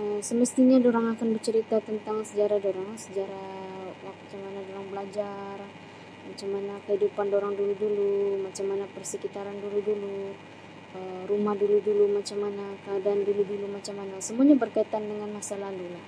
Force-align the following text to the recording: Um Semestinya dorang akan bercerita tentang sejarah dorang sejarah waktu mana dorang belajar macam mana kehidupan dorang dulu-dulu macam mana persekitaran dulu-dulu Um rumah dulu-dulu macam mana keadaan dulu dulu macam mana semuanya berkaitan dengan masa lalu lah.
Um 0.00 0.18
Semestinya 0.28 0.76
dorang 0.84 1.06
akan 1.14 1.28
bercerita 1.34 1.76
tentang 1.88 2.16
sejarah 2.28 2.58
dorang 2.66 2.90
sejarah 3.04 3.56
waktu 4.06 4.34
mana 4.44 4.60
dorang 4.68 4.86
belajar 4.92 5.56
macam 6.28 6.48
mana 6.54 6.74
kehidupan 6.86 7.26
dorang 7.34 7.52
dulu-dulu 7.58 8.12
macam 8.46 8.64
mana 8.70 8.84
persekitaran 8.94 9.56
dulu-dulu 9.64 10.18
Um 10.96 11.20
rumah 11.30 11.54
dulu-dulu 11.62 12.04
macam 12.18 12.36
mana 12.44 12.64
keadaan 12.84 13.20
dulu 13.28 13.42
dulu 13.52 13.66
macam 13.76 13.94
mana 14.00 14.16
semuanya 14.26 14.56
berkaitan 14.62 15.02
dengan 15.10 15.28
masa 15.36 15.54
lalu 15.64 15.86
lah. 15.96 16.04